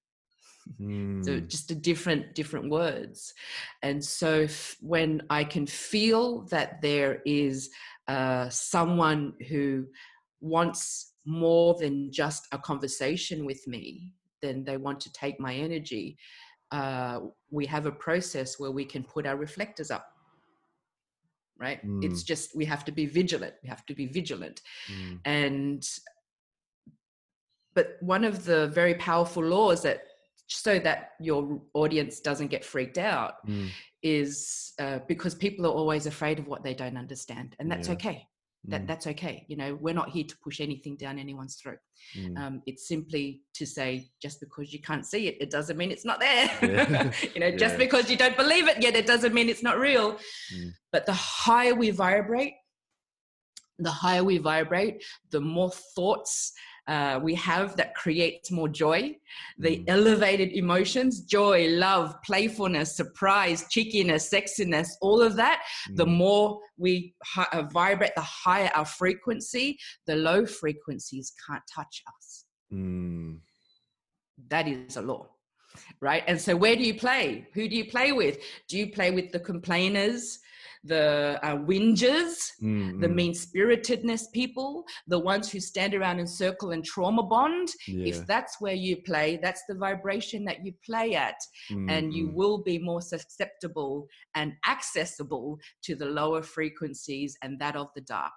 [1.21, 3.33] So mm, just a different different words.
[3.81, 7.69] And so f- when i can feel that there is
[8.07, 9.85] uh, someone who
[10.41, 14.11] wants more than just a conversation with me
[14.41, 16.17] then they want to take my energy
[16.71, 20.12] uh, we have a process where we can put our reflectors up
[21.59, 21.79] right?
[22.01, 24.61] It's just we have to be vigilant we have to be vigilant.
[24.91, 25.89] Mm, and
[27.73, 30.03] but one of the very powerful laws that
[30.47, 33.69] so that your audience doesn't get freaked out mm.
[34.01, 37.93] is uh, because people are always afraid of what they don't understand and that's Yeah.
[37.93, 38.27] okay
[38.65, 41.79] that Mm, that's okay you know we're not here to push anything down anyone's throat
[42.15, 42.37] mm.
[42.37, 46.05] um, it's simply to say just because you can't see it it doesn't mean it's
[46.05, 47.11] not there Yeah.
[47.33, 50.17] you know just because you don't believe it yet it doesn't mean it's not real
[50.53, 50.71] Mm.
[50.91, 52.53] but the higher we vibrate
[53.79, 56.53] the higher we vibrate the more thoughts
[56.87, 59.15] uh, we have that creates more joy
[59.57, 59.83] the Mm.
[59.87, 65.63] elevated emotions joy love playfulness surprise cheekiness sexiness all of that
[65.95, 66.15] the Mm.
[66.17, 72.45] more we hi- uh, vibrate the higher our frequency the low frequencies can't touch us
[72.73, 73.39] Mm.
[74.49, 75.29] that is a law
[76.01, 79.09] right and so where do you play who do you play with do you play
[79.11, 80.39] with the complainers
[80.83, 83.15] the uh, whingers Mm, the mm.
[83.15, 88.07] mean spiritedness people the ones who stand around in circle and trauma bond Yeah.
[88.07, 91.35] if that's where you play that's the vibration that you play at
[91.71, 92.33] Mm, and you mm.
[92.33, 98.33] will be more susceptible and accessible to the lower frequencies and that of the dark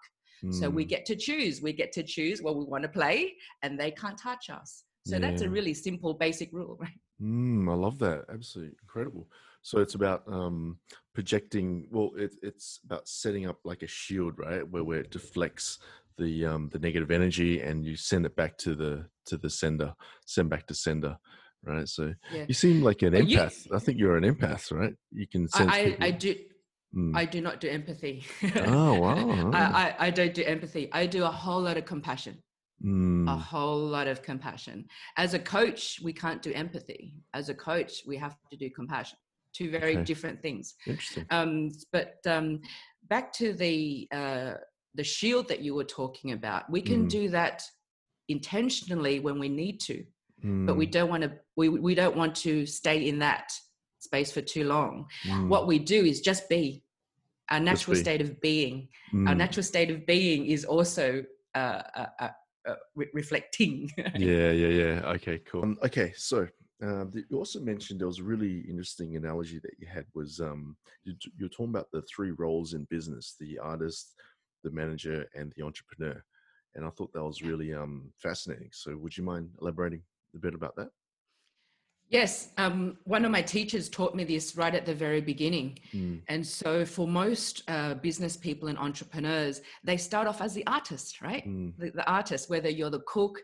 [0.50, 0.88] so we Mm.
[0.88, 4.18] get to choose we get to choose what we want to play and they can't
[4.18, 8.26] touch us so that's a really simple basic rule right Mm, I love that.
[8.30, 9.26] Absolutely incredible.
[9.66, 10.78] So it's about um,
[11.12, 11.88] projecting.
[11.90, 15.80] Well, it, it's about setting up like a shield, right, where where it deflects
[16.18, 19.92] the um, the negative energy and you send it back to the to the sender,
[20.24, 21.16] send back to sender,
[21.64, 21.88] right?
[21.88, 22.44] So Yeah.
[22.46, 23.66] you seem like an Well, you- empath.
[23.74, 24.94] I think you're an empath, right?
[25.10, 26.04] You can sense I, I, people.
[26.06, 26.34] I do.
[26.96, 27.16] Mm.
[27.16, 28.24] I do not do empathy.
[28.54, 29.50] Oh, wow.
[29.52, 30.88] I, I, I don't do empathy.
[30.92, 32.36] I do a whole lot of compassion.
[32.84, 34.86] a Mm, whole lot of compassion.
[35.16, 37.14] As a coach, we can't do empathy.
[37.34, 39.18] As a coach, we have to do compassion.
[39.56, 40.04] Two very Okay.
[40.04, 40.74] different things.
[40.86, 41.26] interesting.
[41.30, 42.60] Um, but um,
[43.08, 44.54] back to the uh,
[44.94, 47.10] the shield that you were talking about, we can Mm.
[47.10, 47.62] do that
[48.28, 50.04] intentionally when we need to,
[50.66, 51.32] but we Mm, don't want to.
[51.56, 53.50] We we don't want to stay in that
[54.00, 55.06] space for too long.
[55.26, 56.82] mm, What we do is just be.
[57.50, 58.00] Our natural be.
[58.00, 58.88] state of being.
[59.26, 59.38] Our mm.
[59.38, 62.28] natural state of being is also uh, uh, uh,
[62.68, 63.90] uh, re- reflecting.
[64.16, 65.12] yeah, yeah, yeah.
[65.16, 65.62] Okay, cool.
[65.64, 66.46] Um, okay, so
[66.80, 70.76] the- you also mentioned there was a really interesting analogy that you had was um,
[71.04, 74.14] you, you were talking about the three roles in business: the artist,
[74.62, 76.22] the manager, and the entrepreneur.
[76.74, 78.68] And I thought that was really um, fascinating.
[78.72, 80.02] So, would you mind elaborating
[80.34, 80.90] a bit about that?
[82.08, 85.78] Yes, um, one of my teachers taught me this right at the very beginning.
[85.94, 90.64] Mm, And so, for most uh, business people and entrepreneurs, they start off as the
[90.66, 91.44] artist, right?
[91.48, 93.40] mm, The, the artist, whether you're the cook,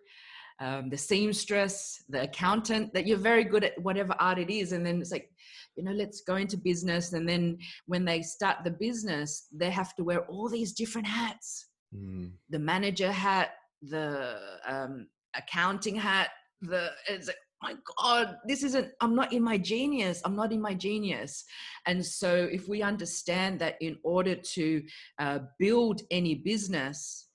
[0.62, 4.72] um, the seamstress, the accountant, that you're very good at whatever art it is.
[4.72, 5.28] And then it's like,
[5.76, 7.12] you know, let's go into business.
[7.12, 11.66] And then when they start the business, they have to wear all these different hats
[11.94, 13.50] mm, the manager hat,
[13.82, 19.56] the um, accounting hat, the it's like, my God, this isn't, I'm not in my
[19.56, 20.20] genius.
[20.24, 21.44] I'm not in my genius.
[21.86, 24.82] And so if we understand that in order to
[25.20, 27.28] uh, build any business,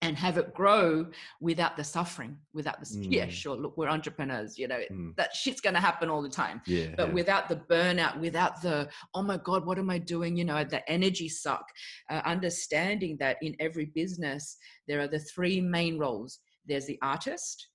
[0.00, 1.06] and have it grow
[1.40, 3.30] without the suffering, without the s- yeah, Mm.
[3.30, 3.56] sure.
[3.56, 5.16] Look, we're entrepreneurs, you know, mm.
[5.16, 6.94] that shit's gonna happen all the time Yeah.
[6.96, 7.14] but yeah.
[7.14, 10.88] without the burnout without the oh my god what am i doing you know the
[10.88, 11.66] energy suck
[12.10, 14.56] uh, understanding that in every business
[14.86, 17.68] there are the three main roles there's the artist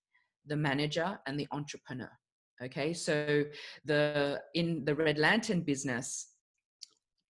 [0.48, 2.12] the manager and the entrepreneur
[2.64, 3.44] okay so
[3.84, 6.30] the in the red lantern business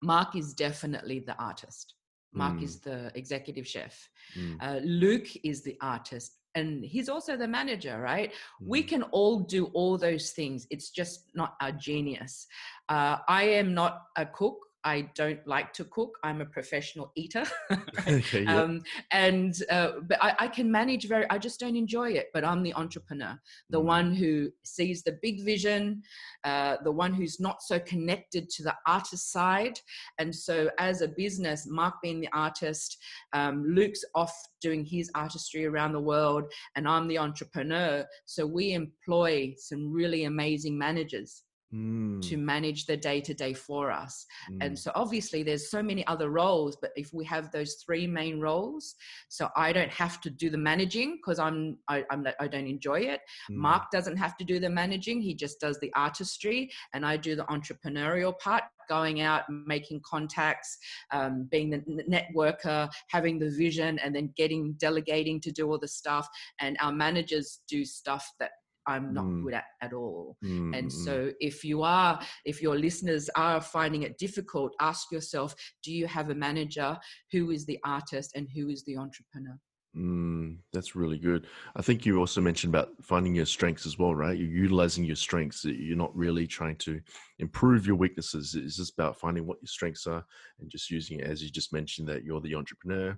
[0.03, 1.95] mark is definitely the artist
[2.33, 2.63] mark Mm.
[2.63, 4.09] is the executive chef.
[4.37, 8.31] Mm, uh, luke is the artist and he's also the manager right?
[8.61, 8.87] We mm.
[8.87, 10.67] can all do all those things.
[10.69, 12.47] It's just not our genius.
[12.89, 17.43] Uh, i am not a cook i don't like to cook i'm a professional eater
[18.07, 18.43] okay.
[18.43, 18.61] Yeah.
[18.61, 22.43] um, and uh, but I, I can manage very i just don't enjoy it but
[22.43, 23.85] i'm the entrepreneur the Mm.
[23.85, 26.01] one who sees the big vision
[26.43, 29.79] uh, the one who's not so connected to the artist side
[30.19, 32.97] and so as a business mark being the artist
[33.33, 36.43] um, luke's off doing his artistry around the world
[36.75, 41.43] and i'm the entrepreneur so we employ some really amazing managers
[41.73, 44.27] Mm, to manage the day to day for us.
[44.61, 48.05] And mm, so obviously there's so many other roles but if we have those three
[48.05, 48.95] main roles
[49.29, 52.99] so i don't have to do the managing because i'm I, i'm i don't enjoy
[52.99, 53.21] it.
[53.49, 57.17] Mm, mark doesn't have to do the managing he just does the artistry and i
[57.17, 60.77] do the entrepreneurial part going out making contacts
[61.11, 65.87] um, being the networker having the vision and then getting delegating to do all the
[65.87, 66.27] stuff.
[66.59, 68.51] And our managers do stuff that
[68.87, 69.43] i'm not Mm.
[69.43, 71.05] good at at all mm, and mm, mm.
[71.05, 76.07] so, if you are, if your listeners are finding it difficult, ask yourself do you
[76.07, 76.97] have a manager
[77.31, 79.57] who is the artist and who is the entrepreneur?
[79.95, 81.45] Mm, that's really good.
[81.75, 84.35] I think you also mentioned about finding your strengths as well, right?
[84.37, 85.63] You're utilizing your strengths.
[85.65, 86.99] You're not really trying to
[87.37, 88.55] improve your weaknesses.
[88.55, 90.25] It's just about finding what your strengths are
[90.59, 93.15] and just using it, as you just mentioned, that you're the entrepreneur,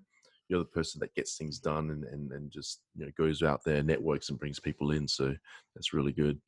[0.50, 3.62] you're the person that gets things done and, and, and just you know goes out
[3.66, 5.08] there, networks and brings people in.
[5.08, 5.34] So
[5.76, 6.40] that's really good.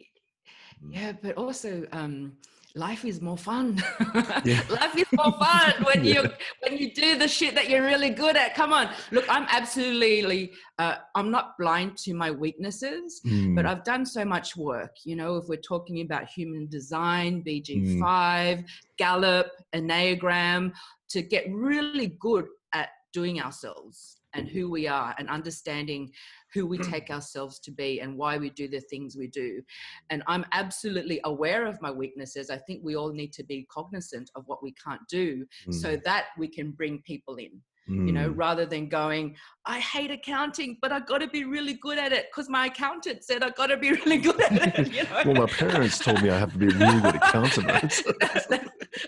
[0.83, 0.93] Mm.
[0.93, 2.33] Yeah, but also, um,
[2.75, 3.83] life is more fun.
[4.45, 4.61] Yeah.
[4.69, 6.21] life is more fun when Yeah.
[6.21, 6.29] you
[6.61, 8.53] when you do the shit that you're really good at.
[8.55, 10.51] Come on, look, I'm absolutely.
[10.77, 13.19] Uh, I'm not blind to my weaknesses.
[13.23, 14.91] but Mm, I've done so much work.
[15.03, 18.63] You know, if we're talking about human design, BG5,
[18.97, 20.71] Gallup, Enneagram,
[21.09, 22.45] to get really good
[23.17, 26.11] doing ourselves and who we are and understanding
[26.53, 29.59] who we take ourselves to be and why we do the things we do.
[30.11, 32.51] And I'm absolutely aware of my weaknesses.
[32.51, 36.03] I think we all need to be cognizant of what we can't do so mm,
[36.03, 37.53] that we can bring people in
[37.87, 38.33] you know, mm.
[38.35, 42.27] rather than going, I hate accounting, but I got to be really good at it
[42.29, 44.91] because my accountant said I got to be really good at it.
[44.91, 45.21] You know?
[45.25, 47.67] well, my parents told me I have to be a really good accountant.
[47.67, 48.47] That's, that's,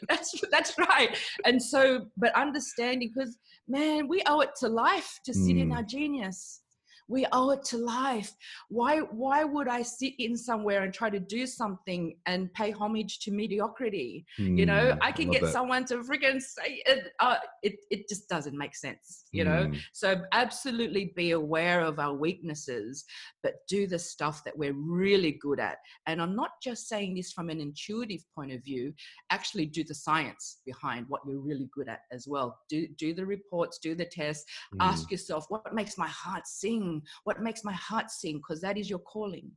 [0.07, 1.15] that's that's right.
[1.45, 3.37] And so, but understanding because
[3.67, 5.75] man, we owe it to life to sit in Mm.
[5.75, 6.61] our genius.
[7.09, 8.31] We owe it to life.
[8.69, 13.19] Why why would i sit in somewhere and try to do something and pay homage
[13.21, 14.25] to mediocrity?
[14.37, 15.51] You know Mm, i can love get that.
[15.51, 19.65] someone to freaking say it uh, it, it just doesn't make sense you know?
[19.67, 23.05] Mm, so absolutely be aware of our weaknesses
[23.43, 25.77] but do the stuff that we're really good at.
[26.07, 28.93] And i'm not just saying this from an intuitive point of view
[29.31, 32.57] actually do the science behind what you're really good at as well.
[32.69, 34.77] Do do the reports do the tests mm.
[34.79, 38.89] ask yourself what makes my heart sing what makes my heart sing because that is
[38.89, 39.51] your calling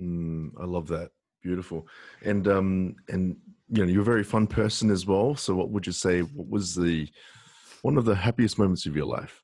[0.00, 1.10] Mm, I love that.
[1.42, 1.86] Beautiful.
[2.24, 3.36] And um and
[3.68, 5.34] you know, you're a very fun person as well.
[5.36, 7.08] So what would you say what was the
[7.82, 9.42] one of the happiest moments of your life?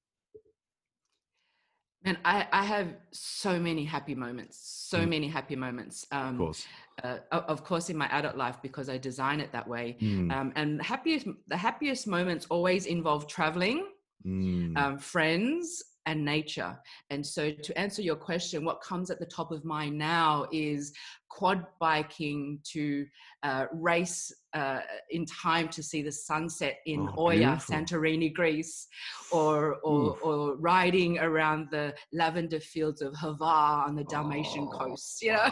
[2.04, 4.56] and i i have so many happy moments
[4.88, 5.08] so Mm.
[5.08, 6.66] many happy moments Of um course.
[7.02, 10.52] uh, of course in my adult life because i design it that way Mm, um,
[10.56, 13.84] and the happiest the happiest moments always involve traveling
[14.24, 16.72] mm, um, friends and nature
[17.10, 20.92] and so to answer your question what comes at the top of mind now is
[21.28, 23.04] quad biking to
[23.42, 27.74] uh, race uh, in time to see the sunset in Oh, oya beautiful.
[27.74, 28.86] santorini greece
[29.30, 35.20] or or, or riding around the lavender fields of Hvar on the dalmatian Oh, coast
[35.22, 35.50] you know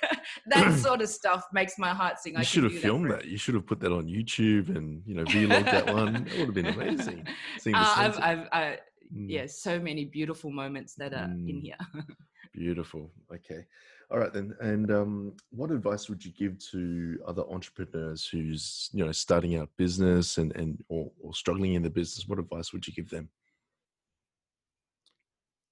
[0.52, 3.16] that sort of stuff makes my heart sing I you can should have filmed for-
[3.16, 3.24] that.
[3.26, 6.12] You should have put that on YouTube and you know vlog that one.
[6.12, 7.26] That would have been amazing.
[7.58, 8.22] Seeing the Uh, I've, sunset.
[8.24, 8.78] I've, I,
[9.14, 11.62] Mm, yeah, so many beautiful moments that are in Mm.
[11.62, 11.76] here.
[12.54, 13.10] Beautiful.
[13.32, 13.66] Okay.
[14.10, 14.54] All right then.
[14.60, 19.68] And um, what advice would you give to other entrepreneurs who's you know starting out
[19.76, 22.26] business and and or, or struggling in the business?
[22.26, 23.28] What advice would you give them?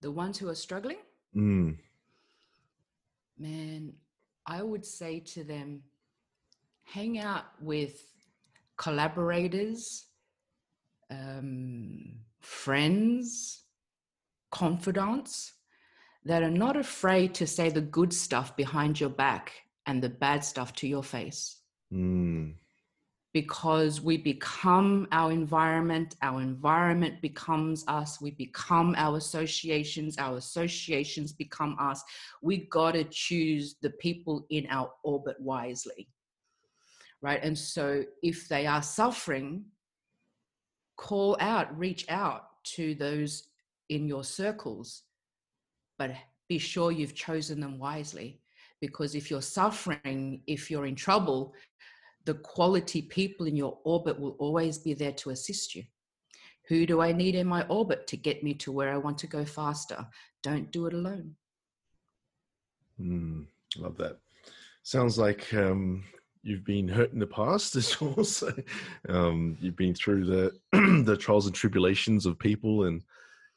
[0.02, 0.98] the ones who are struggling,
[1.34, 1.78] Mm,
[3.38, 3.94] man,
[4.46, 5.82] I would say to them,
[6.84, 8.02] hang out with
[8.76, 10.06] collaborators,
[11.10, 13.62] um, friends,
[14.50, 15.52] confidants
[16.24, 19.52] that are not afraid to say the good stuff behind your back
[19.86, 21.60] and the bad stuff to your face.
[21.92, 22.54] mm,
[23.34, 31.32] because we become our environment, our environment becomes us, we become our associations, our associations
[31.32, 32.00] become us.
[32.42, 36.08] We got to choose the people in our orbit wisely.
[37.20, 37.40] Right.
[37.42, 39.64] And so if they are suffering,
[40.96, 43.44] call out, reach out to those
[43.88, 45.02] in your circles,
[45.98, 46.12] but
[46.48, 48.40] be sure you've chosen them wisely.
[48.80, 51.54] Because if you're suffering, if you're in trouble,
[52.24, 55.84] the quality people in your orbit will always be there to assist you.
[56.68, 59.26] Who do I need in my orbit to get me to where I want to
[59.26, 60.06] go faster?
[60.42, 61.36] Don't do it alone.
[63.00, 63.46] mm.
[63.76, 64.18] Love that.
[64.82, 66.04] Sounds like um,
[66.44, 68.24] you've been hurt in the past as well.
[68.24, 68.52] So
[69.08, 70.52] um, you've been through the
[71.04, 73.02] the trials and tribulations of people and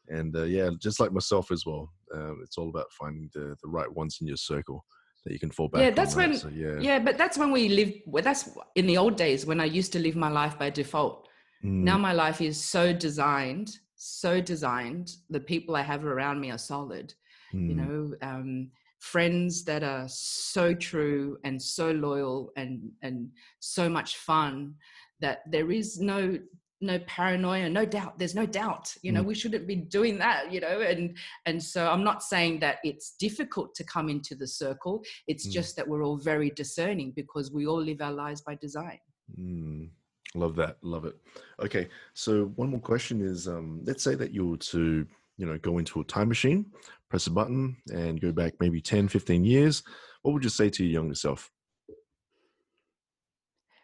[0.10, 1.92] and uh, yeah, just like myself as well.
[2.14, 4.86] Um, it's all about finding the the right ones in your circle
[5.26, 5.82] that you can fall back.
[5.82, 6.30] Yeah, on, that's right?
[6.30, 6.80] when- So, yeah.
[6.80, 7.94] Yeah, but that's when we live.
[8.06, 11.28] Well, that's in the old days when I used to live my life by default.
[11.64, 15.12] Mm, Now my life is so designed, so designed.
[15.30, 17.14] The people I have around me are solid.
[17.52, 23.30] You mm, know, um, friends that are so true and so loyal and and
[23.60, 24.74] so much fun
[25.20, 26.38] that there is no
[26.80, 29.28] no paranoia no doubt there's no doubt you know Mm.
[29.28, 33.16] we shouldn't be doing that you know and and so i'm not saying that it's
[33.20, 35.52] difficult to come into the circle it's Mm.
[35.54, 39.00] just that we're all very discerning because we all live our lives by design
[39.40, 39.90] Mm,
[40.36, 40.78] love that.
[40.82, 41.16] Love it.
[41.60, 41.90] Okay.
[42.14, 45.06] So one more question is, um, let's say that you were to,
[45.38, 46.66] you know, go into a time machine,
[47.10, 49.84] press a button and go back maybe 10, 15 years.
[50.22, 51.52] What would you say to your younger self?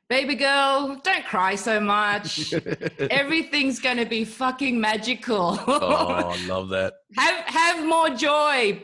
[0.10, 2.54] baby girl don't cry so much
[3.10, 6.94] everything's going to be fucking magical oh, I love that.
[7.18, 8.82] have have more joy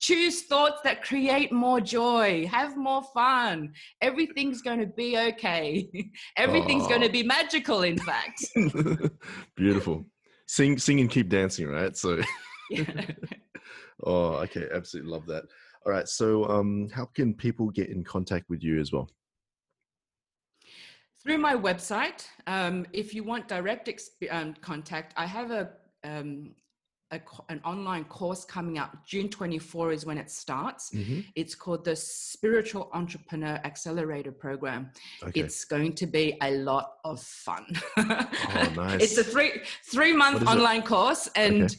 [0.00, 5.88] choose thoughts that create more joy have more fun everything's going to be okay
[6.36, 7.12] everything's going to oh.
[7.12, 8.42] be magical in fact
[9.56, 10.06] Beautiful.
[10.52, 11.96] Sing, sing and keep dancing, right?
[11.96, 12.20] So,
[12.70, 12.84] Yeah.
[14.04, 14.68] oh, okay.
[14.70, 15.44] Absolutely love that.
[15.86, 16.06] All right.
[16.06, 19.08] So, um, how can people get in contact with you as well?
[21.22, 25.70] through my website um, if you want direct exp- um, contact i have a,
[26.02, 26.50] um,
[27.12, 27.20] a
[27.50, 28.96] an online course coming up.
[29.06, 30.90] June 24 is when it starts.
[30.94, 31.24] Mhm.
[31.36, 34.90] it's called the spiritual entrepreneur accelerator program.
[35.22, 35.40] Okay.
[35.40, 37.66] it's going to be a lot of fun.
[37.96, 39.02] Oh, nice.
[39.02, 39.52] it's a three
[39.92, 40.48] three month is it?
[40.48, 41.76] online course and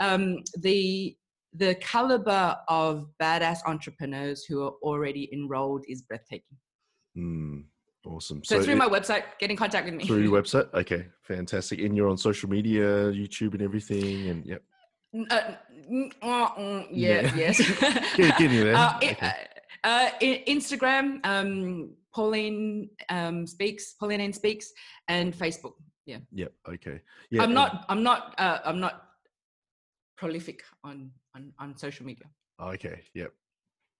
[0.00, 1.16] um, the
[1.52, 6.56] the caliber of badass entrepreneurs who are already enrolled is breathtaking.
[7.16, 7.64] Mm,
[8.04, 8.44] awesome.
[8.44, 10.04] so, through it- my website get in contact with me.
[10.06, 10.72] Through your website?
[10.74, 11.06] Okay.
[11.22, 11.80] Fantastic.
[11.80, 14.62] And you're on social media youtube and everything and yep
[15.14, 15.40] uh,
[15.90, 17.34] n- uh, mm, yeah, Yeah.
[17.36, 17.80] yes.
[18.16, 18.74] Get- getting there.
[18.76, 19.32] Uh, Okay.
[19.84, 24.72] uh, Instagram, um, Pauline um, speaks, Pauline Ann speaks,
[25.08, 25.74] and Facebook.
[26.06, 26.52] Yeah, Yep.
[26.74, 27.00] Okay.
[27.30, 27.42] Yeah.
[27.42, 29.02] I'm not, I'm not, uh, I'm not
[30.16, 32.26] prolific on on on social media.
[32.60, 33.00] Okay.
[33.14, 33.32] Yep.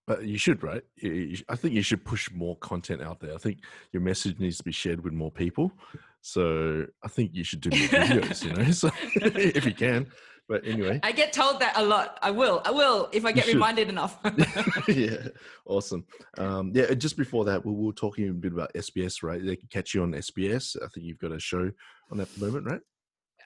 [0.07, 0.83] But you should, right?
[1.03, 3.35] You- you sh- I think you should push more content out there.
[3.35, 3.59] I think
[3.93, 5.73] your message needs to be shared with more people.
[6.21, 10.07] So I think you should do more videos, you know, so if you can.
[10.49, 12.19] But anyway, I get told that a lot.
[12.23, 14.19] I will, I will, if I get reminded enough.
[14.89, 15.29] yeah,
[15.65, 16.05] awesome.
[16.39, 19.45] Um, yeah, just before that, we were talking a bit about SBS, right?
[19.45, 20.77] They can catch you on SBS.
[20.77, 21.71] I think you've got a show
[22.13, 22.81] on at the moment, right?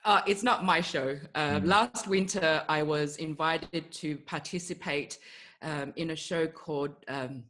[0.05, 1.18] Uh, it's not my show.
[1.34, 1.66] Uh, Mm.
[1.66, 5.18] Last winter, I was invited to participate
[5.62, 7.44] um, in a show called um,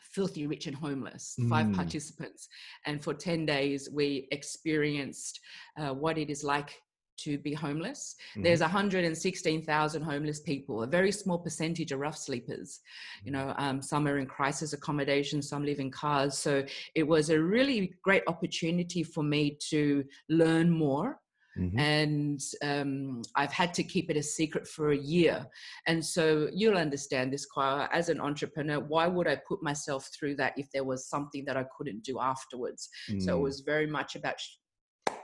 [0.00, 1.74] Filthy Rich and Homeless, five Mm.
[1.76, 2.48] participants.
[2.86, 5.40] And for 10 days, we experienced
[5.76, 6.80] uh, what it is like
[7.18, 8.16] to be homeless.
[8.36, 8.42] Mhm.
[8.44, 10.82] There's 116,000 homeless people.
[10.82, 12.80] A very small percentage are rough sleepers.
[13.24, 16.36] You know, um, some are in crisis accommodation, some live in cars.
[16.38, 16.64] So
[16.94, 21.20] it was a really great opportunity for me to learn more
[21.58, 21.80] Mhm.
[21.80, 25.44] and um, I've had to keep it a secret for a year.
[25.88, 27.88] And so you'll understand this, Kwa.
[27.92, 31.56] As an entrepreneur, why would I put myself through that if there was something that
[31.56, 32.88] I couldn't do afterwards?
[33.18, 34.58] So it Mm, was very much about sh-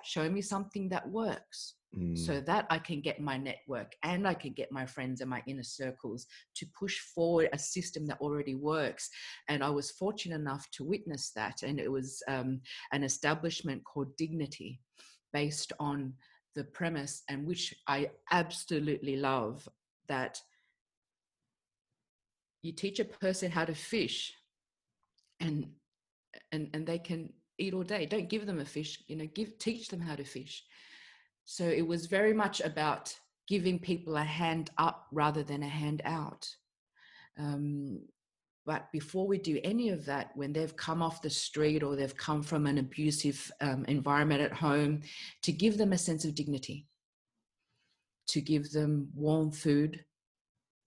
[0.02, 4.34] show me something that works mm, so that I can get my network and I
[4.34, 6.26] can get my friends and my inner circles
[6.56, 9.10] to push forward a system that already works.
[9.48, 11.62] And I was fortunate enough to witness that.
[11.62, 12.60] And it was um,
[12.92, 14.80] an establishment called Dignity
[15.32, 16.14] based on
[16.54, 19.68] the premise and which I absolutely love
[20.08, 20.40] that
[22.62, 24.32] you teach a person how to fish
[25.40, 25.66] and
[26.52, 29.58] and and they can eat all day don't give them a fish you know give
[29.58, 30.64] teach them how to fish
[31.44, 33.14] so it was very much about
[33.46, 36.48] giving people a hand up rather than a hand out.
[37.38, 38.00] Um,
[38.66, 42.16] but before we do any of that when they've come off the street or they've
[42.16, 45.02] come from an abusive um, environment at home
[45.42, 46.86] to give them a sense of dignity.
[48.28, 50.02] To give them warm food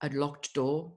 [0.02, 0.92] a locked door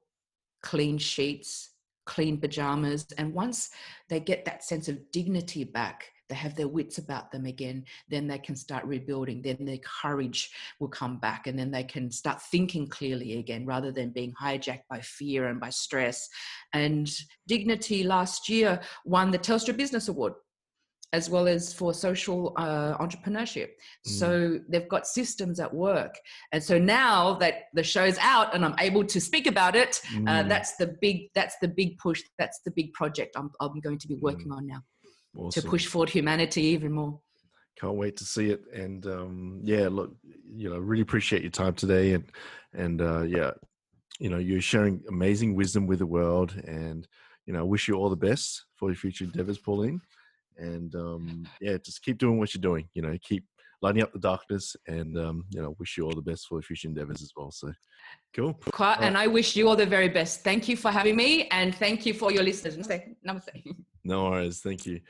[0.61, 1.71] clean sheets
[2.05, 3.69] clean pajamas and once
[4.09, 8.25] they get that sense of dignity back they have their wits about them again then
[8.25, 12.41] they can start rebuilding then their courage will come back and then they can start
[12.41, 16.29] thinking clearly again rather than being hijacked by fear and by stress
[16.73, 17.11] and
[17.47, 20.33] dignity last year won the telstra business award
[21.13, 23.71] as well as for social uh, entrepreneurship.
[24.05, 26.15] So they've got systems at work.
[26.53, 30.43] And so now that the show's out and I'm able to speak about it, uh,
[30.43, 32.21] mm, that's the big that's the big push.
[32.39, 34.83] That's the big project I'm, I'm going to be working on now
[35.51, 37.19] to push forward humanity even more.
[37.79, 38.61] Can't wait to see it.
[38.73, 40.15] And um, yeah, look,
[40.53, 42.13] you know, really appreciate your time today.
[42.13, 42.25] And
[42.73, 43.51] and uh, yeah,
[44.19, 46.53] you know, you're sharing amazing wisdom with the world.
[46.65, 47.07] And
[47.45, 50.01] you know, wish you all the best for your future endeavors, Pauline.
[50.57, 52.87] And um, yeah, just keep doing what you're doing.
[52.93, 53.45] You know, keep
[53.81, 54.75] lighting up the darkness.
[54.87, 57.51] And um, you know, wish you all the best for your future endeavors as well.
[57.51, 57.71] So
[58.35, 58.59] cool.
[58.99, 60.43] And I wish you all the very best.
[60.43, 62.77] Thank you for having me and thank you for your listeners.
[62.77, 63.15] Namaste.
[63.25, 63.63] Namaste.
[64.03, 64.61] No worries.
[64.61, 65.01] Thank you.